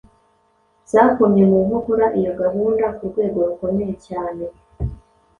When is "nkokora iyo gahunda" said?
1.65-2.85